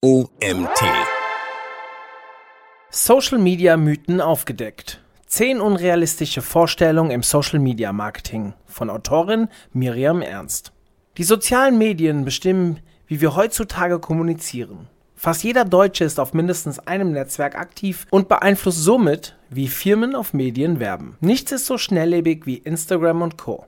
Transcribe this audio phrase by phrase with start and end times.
[0.00, 0.78] OMT.
[2.88, 5.00] Social Media Mythen aufgedeckt.
[5.26, 10.70] Zehn unrealistische Vorstellungen im Social Media Marketing von Autorin Miriam Ernst.
[11.16, 14.86] Die sozialen Medien bestimmen, wie wir heutzutage kommunizieren.
[15.16, 20.32] Fast jeder Deutsche ist auf mindestens einem Netzwerk aktiv und beeinflusst somit, wie Firmen auf
[20.32, 21.16] Medien werben.
[21.18, 23.66] Nichts ist so schnelllebig wie Instagram und Co.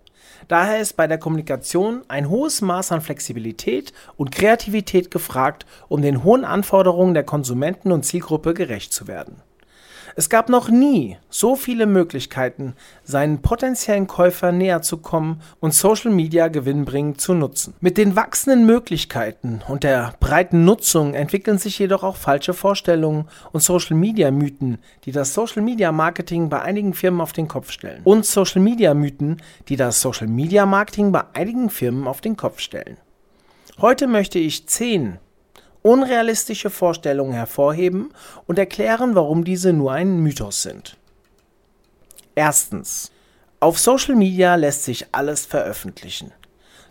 [0.48, 6.24] Daher ist bei der Kommunikation ein hohes Maß an Flexibilität und Kreativität gefragt, um den
[6.24, 9.42] hohen Anforderungen der Konsumenten und Zielgruppe gerecht zu werden
[10.16, 12.74] es gab noch nie so viele Möglichkeiten,
[13.04, 17.74] seinen potenziellen Käufern näher zu kommen und Social Media gewinnbringend zu nutzen.
[17.80, 23.62] Mit den wachsenden Möglichkeiten und der breiten Nutzung entwickeln sich jedoch auch falsche Vorstellungen und
[23.62, 28.00] Social Media Mythen, die das Social Media Marketing bei einigen Firmen auf den Kopf stellen.
[28.04, 32.60] Und Social Media Mythen, die das Social Media Marketing bei einigen Firmen auf den Kopf
[32.60, 32.96] stellen.
[33.80, 35.18] Heute möchte ich zehn
[35.82, 38.10] unrealistische Vorstellungen hervorheben
[38.46, 40.96] und erklären, warum diese nur ein Mythos sind.
[42.34, 43.10] Erstens.
[43.62, 46.32] Auf Social Media lässt sich alles veröffentlichen.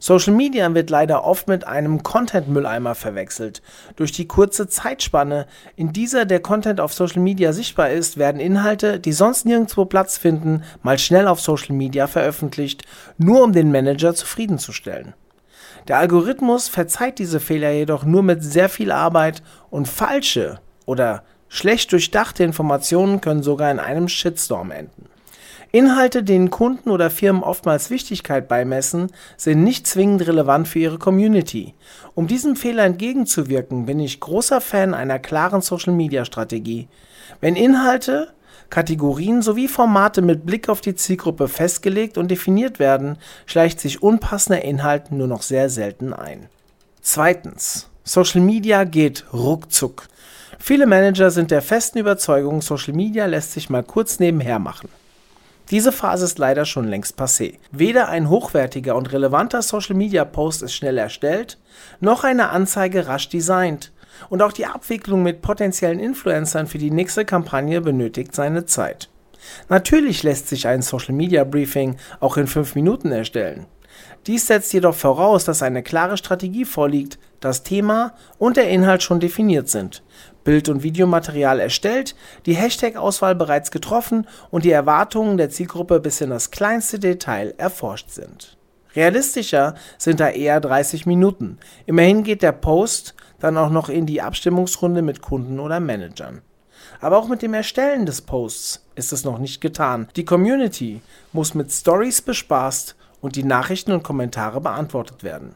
[0.02, 3.62] Social Media wird leider oft mit einem Content-Mülleimer verwechselt.
[3.98, 9.00] Durch die kurze Zeitspanne, in dieser der Content auf Social Media sichtbar ist, werden Inhalte,
[9.00, 12.84] die sonst nirgendwo Platz finden, mal schnell auf Social Media veröffentlicht,
[13.18, 15.14] nur um den Manager zufriedenzustellen.
[15.90, 21.92] Der Algorithmus verzeiht diese Fehler jedoch nur mit sehr viel Arbeit und falsche oder schlecht
[21.92, 25.10] durchdachte Informationen können sogar in einem Shitstorm enden.
[25.72, 31.74] Inhalte, denen Kunden oder Firmen oftmals Wichtigkeit beimessen, sind nicht zwingend relevant für ihre Community.
[32.14, 36.88] Um diesem Fehler entgegenzuwirken, bin ich großer Fan einer klaren Social-Media-Strategie.
[37.42, 38.34] Wenn Inhalte
[38.70, 44.64] Kategorien sowie Formate mit Blick auf die Zielgruppe festgelegt und definiert werden, schleicht sich unpassender
[44.64, 46.48] Inhalt nur noch sehr selten ein.
[47.02, 47.90] Zweitens.
[48.04, 50.08] Social Media geht ruckzuck.
[50.58, 54.90] Viele Manager sind der festen Überzeugung, Social Media lässt sich mal kurz nebenher machen.
[55.72, 57.60] Diese Phase ist leider schon längst passé.
[57.72, 61.60] Weder ein hochwertiger und relevanter Social Media Post ist schnell erstellt,
[62.00, 63.92] noch eine Anzeige rasch designt.
[64.30, 69.10] Und auch die Abwicklung mit potenziellen Influencern für die nächste Kampagne benötigt seine Zeit.
[69.70, 73.68] Natürlich lässt sich ein Social Media Briefing auch in fünf Minuten erstellen.
[74.28, 79.20] Dies setzt jedoch voraus, dass eine klare Strategie vorliegt, das Thema und der Inhalt schon
[79.20, 80.04] definiert sind,
[80.44, 82.16] Bild- und Videomaterial erstellt,
[82.46, 88.12] die Hashtag-Auswahl bereits getroffen und die Erwartungen der Zielgruppe bis in das kleinste Detail erforscht
[88.12, 88.58] sind.
[88.96, 91.60] Realistischer sind da eher 30 Minuten.
[91.86, 96.42] Immerhin geht der Post dann auch noch in die Abstimmungsrunde mit Kunden oder Managern.
[97.02, 100.08] Aber auch mit dem Erstellen des Posts ist es noch nicht getan.
[100.16, 101.02] Die Community
[101.32, 105.56] muss mit Stories bespaßt und die Nachrichten und Kommentare beantwortet werden.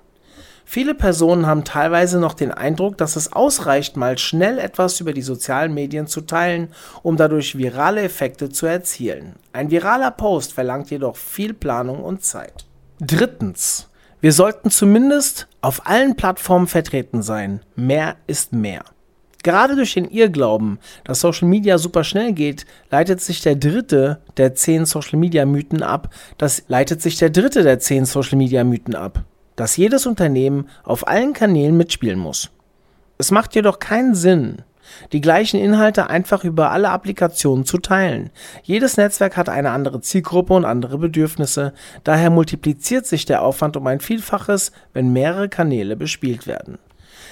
[0.66, 5.22] Viele Personen haben teilweise noch den Eindruck, dass es ausreicht, mal schnell etwas über die
[5.22, 6.69] sozialen Medien zu teilen,
[7.03, 9.35] um dadurch virale Effekte zu erzielen.
[9.51, 12.66] Ein viraler Post verlangt jedoch viel Planung und Zeit.
[12.99, 13.89] Drittens.
[14.22, 17.62] Wir sollten zumindest auf allen Plattformen vertreten sein.
[17.75, 18.84] Mehr ist mehr.
[19.44, 24.56] Gerade durch den Irrglauben, dass Social Media super schnell geht, leitet sich der dritte der
[24.56, 26.13] zehn Social Media Mythen ab.
[26.38, 29.23] Das leitet sich der dritte der zehn Social Media Mythen ab,
[29.56, 32.52] dass jedes Unternehmen auf allen Kanälen mitspielen muss.
[33.18, 34.63] Es macht jedoch keinen Sinn,
[35.11, 38.29] die gleichen Inhalte einfach über alle Applikationen zu teilen.
[38.63, 41.73] Jedes Netzwerk hat eine andere Zielgruppe und andere Bedürfnisse,
[42.03, 46.77] daher multipliziert sich der Aufwand um ein Vielfaches, wenn mehrere Kanäle bespielt werden.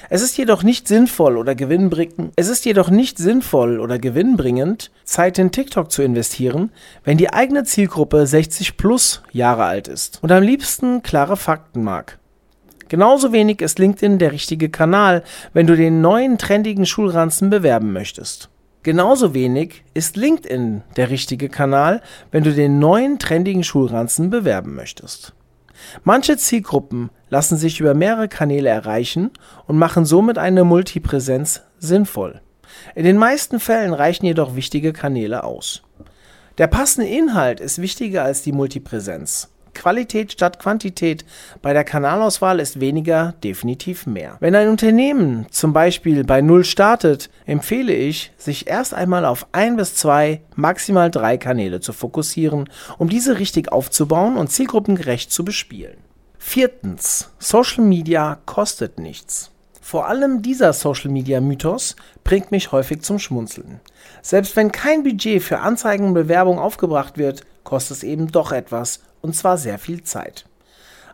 [0.09, 5.39] Es ist jedoch nicht sinnvoll oder gewinnbringend, es ist jedoch nicht sinnvoll oder gewinnbringend, Zeit
[5.39, 6.71] in TikTok zu investieren,
[7.03, 12.19] wenn die eigene Zielgruppe 60 plus Jahre alt ist und am liebsten klare Fakten mag.
[12.91, 18.49] Genauso wenig ist LinkedIn der richtige Kanal, wenn du den neuen trendigen Schulranzen bewerben möchtest.
[18.83, 25.31] Genauso wenig ist LinkedIn der richtige Kanal, wenn du den neuen trendigen Schulranzen bewerben möchtest.
[26.03, 29.31] Manche Zielgruppen lassen sich über mehrere Kanäle erreichen
[29.67, 32.41] und machen somit eine Multipräsenz sinnvoll.
[32.93, 35.81] In den meisten Fällen reichen jedoch wichtige Kanäle aus.
[36.57, 39.49] Der passende Inhalt ist wichtiger als die Multipräsenz.
[39.73, 41.25] Qualität statt Quantität.
[41.61, 44.37] Bei der Kanalauswahl ist weniger definitiv mehr.
[44.39, 49.75] Wenn ein Unternehmen zum Beispiel bei Null startet, empfehle ich, sich erst einmal auf ein
[49.75, 55.97] bis zwei, maximal drei Kanäle zu fokussieren, um diese richtig aufzubauen und zielgruppengerecht zu bespielen.
[56.37, 57.29] Viertens.
[57.39, 59.51] Social Media kostet nichts.
[59.79, 63.81] Vor allem dieser Social Media Mythos bringt mich häufig zum Schmunzeln.
[64.21, 69.01] Selbst wenn kein Budget für Anzeigen und Bewerbung aufgebracht wird, kostet es eben doch etwas
[69.21, 70.45] und zwar sehr viel Zeit.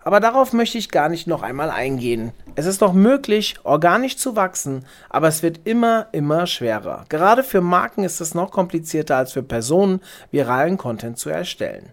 [0.08, 2.32] Aber darauf möchte ich gar nicht noch einmal eingehen.
[2.56, 7.04] Es ist noch möglich, organisch zu wachsen, aber es wird immer, immer schwerer.
[7.10, 10.00] Gerade für Marken ist es noch komplizierter als für Personen,
[10.32, 11.92] viralen Content zu erstellen.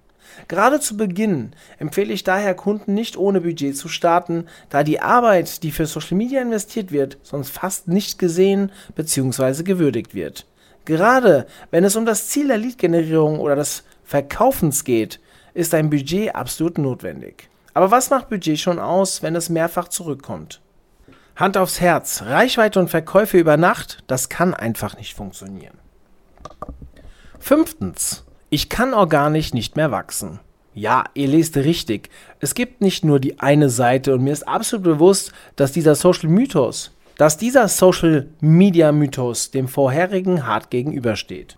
[0.48, 5.62] Gerade zu Beginn empfehle ich daher Kunden nicht ohne Budget zu starten, da die Arbeit,
[5.62, 9.62] die für Social Media investiert wird, sonst fast nicht gesehen bzw.
[9.64, 10.46] gewürdigt wird.
[10.84, 15.20] Gerade wenn es um das Ziel der Lead-Generierung oder des Verkaufens geht,
[15.54, 17.48] ist ein Budget absolut notwendig.
[17.72, 20.60] Aber was macht Budget schon aus, wenn es mehrfach zurückkommt?
[21.36, 25.78] Hand aufs Herz, Reichweite und Verkäufe über Nacht, das kann einfach nicht funktionieren.
[27.40, 30.38] Fünftens, ich kann organisch nicht mehr wachsen.
[30.74, 32.10] Ja, ihr lest richtig.
[32.40, 36.28] Es gibt nicht nur die eine Seite und mir ist absolut bewusst, dass dieser Social
[36.28, 41.56] Mythos, dass dieser Social Media Mythos dem vorherigen hart gegenübersteht.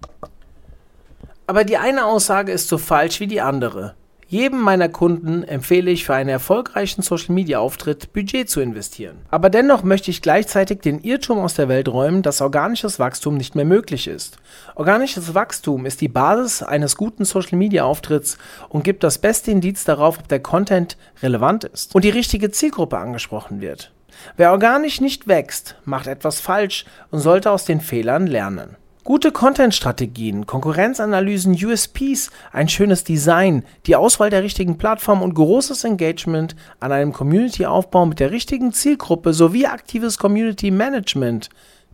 [1.46, 3.94] Aber die eine Aussage ist so falsch wie die andere.
[4.28, 9.19] Jedem meiner Kunden empfehle ich für einen erfolgreichen Social-Media-Auftritt Budget zu investieren.
[9.31, 13.54] Aber dennoch möchte ich gleichzeitig den Irrtum aus der Welt räumen, dass organisches Wachstum nicht
[13.54, 14.38] mehr möglich ist.
[14.75, 18.38] Organisches Wachstum ist die Basis eines guten Social-Media-Auftritts
[18.69, 22.99] und gibt das beste Indiz darauf, ob der Content relevant ist und die richtige Zielgruppe
[22.99, 23.92] angesprochen wird.
[24.37, 28.76] Wer organisch nicht wächst, macht etwas falsch und sollte aus den Fehlern lernen.
[29.06, 36.56] Gute Content-Strategien, Konkurrenzanalysen, USPs, ein schönes Design, die Auswahl der richtigen Plattform und großes Engagement
[36.81, 41.50] an einem Community-Aufbau mit der richtigen Zielgruppe sowie aktives Community-Management.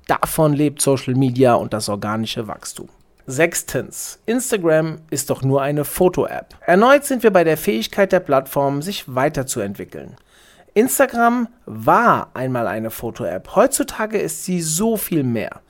[0.07, 2.89] Davon lebt Social Media und das organische Wachstum.
[3.27, 4.19] Sechstens.
[4.25, 6.55] Instagram ist doch nur eine Foto-App.
[6.65, 10.17] Erneut sind wir bei der Fähigkeit der Plattform, sich weiterzuentwickeln.
[10.73, 13.55] Instagram war einmal eine Foto-App.
[13.55, 15.61] Heutzutage ist sie so viel mehr.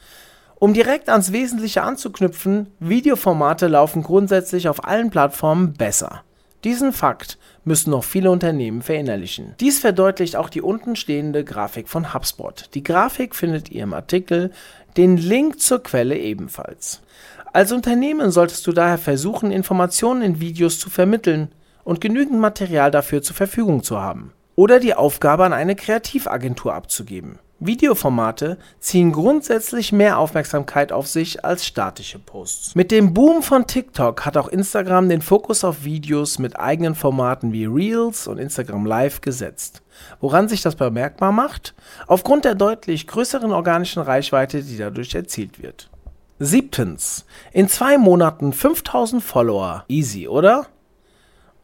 [0.63, 6.23] Um direkt ans Wesentliche anzuknüpfen, Videoformate laufen grundsätzlich auf allen Plattformen besser.
[6.63, 9.57] Diesen Fakt müssen noch viele Unternehmen verinnerlichen.
[9.59, 12.71] Dies verdeutlicht auch die untenstehende Grafik von HubSpot.
[12.75, 14.53] Die Grafik findet ihr im Artikel,
[14.97, 17.03] den Link zur Quelle ebenfalls.
[17.53, 21.49] Als Unternehmen solltest du daher versuchen, Informationen in Videos zu vermitteln
[21.83, 24.33] und genügend Material dafür zur Verfügung zu haben.
[24.55, 27.41] Oder die Aufgabe an eine Kreativagentur abzugeben.
[27.67, 32.75] Videoformate ziehen grundsätzlich mehr Aufmerksamkeit auf sich als statische Posts.
[32.75, 37.53] Mit dem Boom von TikTok hat auch Instagram den Fokus auf Videos mit eigenen Formaten
[37.53, 39.83] wie Reels und Instagram Live gesetzt.
[40.21, 41.75] Woran sich das bemerkbar macht?
[42.07, 45.89] Aufgrund der deutlich größeren organischen Reichweite, die dadurch erzielt wird.
[46.39, 47.25] Siebtens.
[47.53, 49.85] In zwei Monaten 5000 Follower.
[49.89, 50.67] Easy, oder?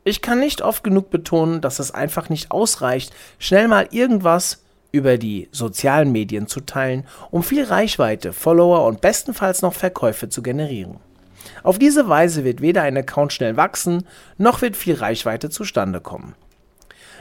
[0.04, 5.18] Ich kann nicht oft genug betonen, dass es einfach nicht ausreicht, schnell mal irgendwas über
[5.18, 10.96] die sozialen Medien zu teilen, um viel Reichweite, Follower und bestenfalls noch Verkäufe zu generieren.
[11.62, 14.04] Auf diese Weise wird weder ein Account schnell wachsen,
[14.36, 16.34] noch wird viel Reichweite zustande kommen.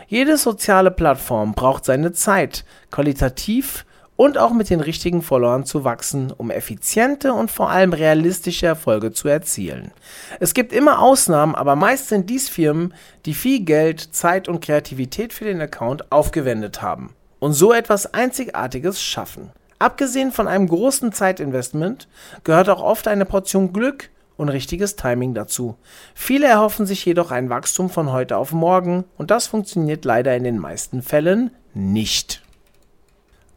[0.08, 3.86] Jede soziale Plattform braucht seine Zeit, qualitativ
[4.16, 9.12] und auch mit den richtigen Followern zu wachsen, um effiziente und vor allem realistische Erfolge
[9.12, 9.92] zu erzielen.
[10.40, 12.94] Es gibt immer Ausnahmen, aber meist sind dies Firmen,
[13.26, 19.02] die viel Geld, Zeit und Kreativität für den Account aufgewendet haben und so etwas Einzigartiges
[19.02, 19.52] schaffen.
[19.80, 22.08] Abgesehen von einem großen Zeitinvestment
[22.44, 25.76] gehört auch oft eine Portion Glück und richtiges Timing dazu.
[26.16, 30.44] Viele erhoffen sich jedoch ein Wachstum von heute auf morgen und das funktioniert leider in
[30.44, 32.42] den meisten Fällen nicht.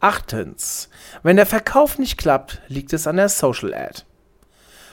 [0.00, 0.88] Achtens.
[1.23, 4.03] Wenn der Verkauf nicht klappt, liegt es an der Social Ad.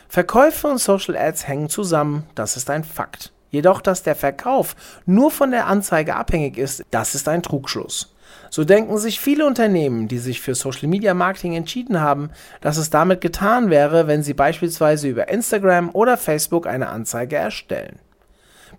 [0.10, 3.34] Verkäufe und Social Ads hängen zusammen, das ist ein Fakt.
[3.50, 4.76] Jedoch, dass der Verkauf
[5.06, 8.14] nur von der Anzeige abhängig ist, das ist ein Trugschluss.
[8.50, 12.30] So denken sich viele Unternehmen, die sich für Social Media Marketing entschieden haben,
[12.62, 18.00] dass es damit getan wäre, wenn sie beispielsweise über Instagram oder Facebook eine Anzeige erstellen.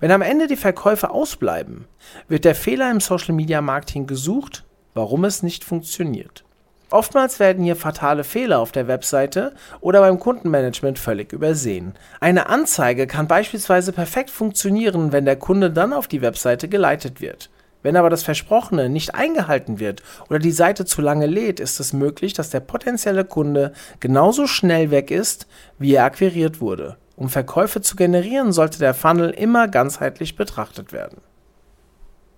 [0.01, 1.87] Wenn am Ende die Verkäufe ausbleiben,
[2.29, 6.45] wird der Fehler im Social Media Marketing gesucht, warum es nicht funktioniert.
[6.91, 11.93] Oftmals werden hier fatale Fehler auf der Webseite oder beim Kundenmanagement völlig übersehen.
[12.19, 17.51] Eine Anzeige kann beispielsweise perfekt funktionieren, wenn der Kunde dann auf die Webseite geleitet wird.
[17.89, 21.95] Wenn aber das Versprochene nicht eingehalten wird oder die Seite zu lange lädt, ist es
[21.95, 25.47] möglich, dass der potenzielle Kunde genauso schnell weg ist,
[25.79, 26.99] wie er akquiriert wurde.
[27.17, 31.23] Um Verkäufe zu generieren, sollte der Funnel immer ganzheitlich betrachtet werden.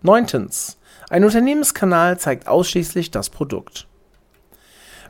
[0.02, 0.78] Neuntens.
[1.09, 3.88] Ein Unternehmenskanal zeigt ausschließlich das Produkt.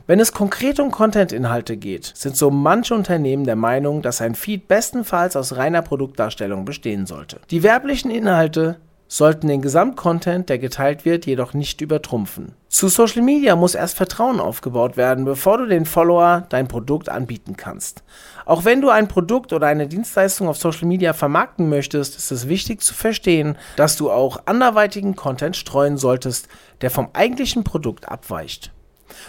[0.07, 4.67] Wenn es konkret um Content-Inhalte geht, sind so manche Unternehmen der Meinung, dass ein Feed
[4.67, 7.39] bestenfalls aus reiner Produktdarstellung bestehen sollte.
[7.51, 8.79] Die werblichen Inhalte
[9.11, 12.55] sollten den Gesamtcontent, der geteilt wird, jedoch nicht übertrumpfen.
[12.69, 17.57] Zu Social Media muss erst Vertrauen aufgebaut werden, bevor du den Follower dein Produkt anbieten
[17.57, 18.03] kannst.
[18.45, 22.47] Auch wenn du ein Produkt oder eine Dienstleistung auf Social Media vermarkten möchtest, ist es
[22.47, 26.47] wichtig zu verstehen, dass du auch anderweitigen Content streuen solltest,
[26.79, 28.71] der vom eigentlichen Produkt abweicht.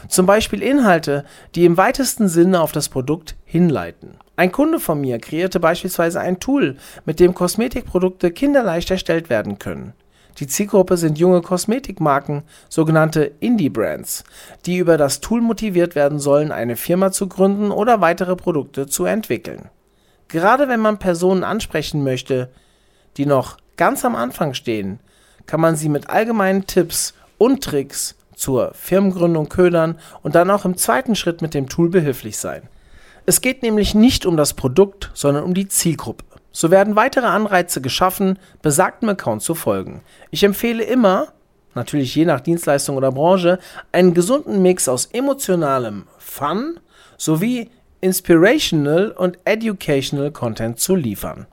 [0.08, 1.24] Zum Beispiel Inhalte,
[1.54, 4.16] die im weitesten Sinne auf das Produkt hinleiten.
[4.36, 9.92] Ein Kunde von mir kreierte beispielsweise ein Tool, mit dem Kosmetikprodukte kinderleicht erstellt werden können.
[10.38, 14.24] Die Zielgruppe sind junge Kosmetikmarken, sogenannte Indie-Brands,
[14.64, 19.04] die über das Tool motiviert werden sollen, eine Firma zu gründen oder weitere Produkte zu
[19.04, 19.68] entwickeln.
[20.28, 22.50] Gerade wenn man Personen ansprechen möchte,
[23.18, 25.00] die noch ganz am Anfang stehen,
[25.44, 30.76] kann man sie mit allgemeinen Tipps und Tricks zur Firmengründung ködern und dann auch im
[30.76, 32.62] zweiten Schritt mit dem Tool behilflich sein.
[33.24, 36.24] Es geht nämlich nicht um das Produkt, sondern um die Zielgruppe.
[36.50, 40.02] So werden weitere Anreize geschaffen, besagtem Account zu folgen.
[40.32, 41.28] Ich empfehle immer,
[41.76, 43.60] natürlich je nach Dienstleistung oder Branche,
[43.92, 46.80] einen gesunden Mix aus emotionalem Fun
[47.16, 47.70] sowie
[48.00, 51.46] inspirational und educational Content zu liefern.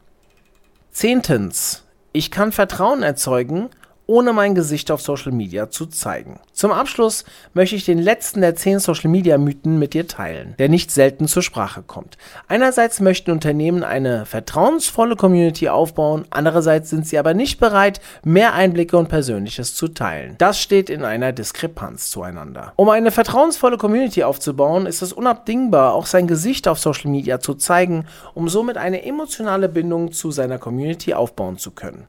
[0.91, 1.85] Zehntens.
[2.13, 3.69] Ich kann Vertrauen erzeugen,
[4.09, 6.39] ohne mein Gesicht auf Social Media zu zeigen.
[6.51, 10.67] Zum Abschluss möchte ich den letzten der zehn Social Media Mythen mit dir teilen, der
[10.67, 12.17] nicht selten zur Sprache kommt.
[12.47, 18.97] Einerseits möchten Unternehmen eine vertrauensvolle Community aufbauen, andererseits sind sie aber nicht bereit, mehr Einblicke
[18.97, 20.33] und Persönliches zu teilen.
[20.39, 22.73] Das steht in einer Diskrepanz zueinander.
[22.77, 27.53] Um eine vertrauensvolle Community aufzubauen, ist es unabdingbar, auch sein Gesicht auf Social Media zu
[27.53, 32.07] zeigen, um somit eine emotionale Bindung zu seiner Community aufbauen zu können.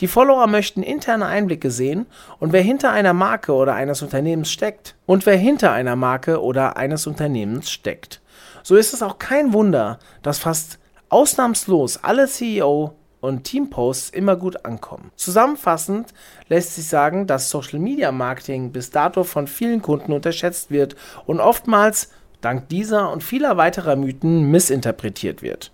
[0.00, 2.06] Die Follower möchten interne Einblicke sehen
[2.38, 4.96] und wer hinter einer Marke oder eines Unternehmens steckt.
[5.06, 8.20] Und wer hinter einer Marke oder eines Unternehmens steckt.
[8.62, 14.64] So ist es auch kein Wunder, dass fast ausnahmslos alle CEO und Teamposts immer gut
[14.64, 15.12] ankommen.
[15.16, 16.12] Zusammenfassend
[16.48, 21.40] lässt sich sagen, dass Social Media Marketing bis dato von vielen Kunden unterschätzt wird und
[21.40, 25.70] oftmals dank dieser und vieler weiterer Mythen missinterpretiert wird.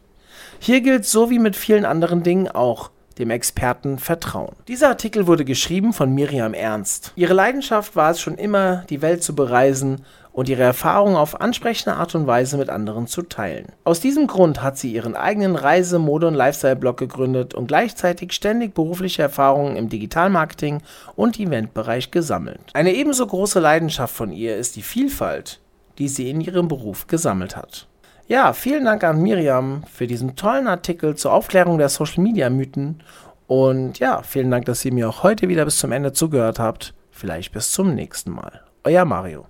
[0.59, 4.55] Hier gilt so wie mit vielen anderen Dingen auch, dem Experten vertrauen.
[4.69, 7.13] Dieser Artikel wurde geschrieben von Miriam Ernst.
[7.17, 10.05] Ihre Leidenschaft war es schon immer, die Welt zu bereisen
[10.39, 13.73] und ihre Erfahrungen auf ansprechende Art und Weise mit anderen zu teilen.
[13.83, 18.73] Aus diesem Grund hat sie ihren eigenen Reise-, Mode- und Lifestyle-Blog gegründet und gleichzeitig ständig
[18.73, 20.81] berufliche Erfahrungen im Digitalmarketing
[21.17, 22.61] und Eventbereich gesammelt.
[22.75, 25.61] Eine ebenso große Leidenschaft von ihr ist die Vielfalt,
[25.99, 27.89] die sie in ihrem Beruf gesammelt hat.
[28.29, 33.03] Ja, vielen Dank an Miriam für diesen tollen Artikel zur Aufklärung der Social Media Mythen.
[33.47, 36.93] Und ja, vielen Dank, dass ihr mir auch heute wieder bis zum Ende zugehört habt.
[37.11, 38.61] Vielleicht bis zum nächsten Mal.
[38.85, 39.47] Euer Mario.